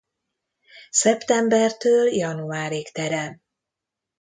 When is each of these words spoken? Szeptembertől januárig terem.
Szeptembertől 0.89 2.07
januárig 2.07 2.87
terem. 2.91 3.41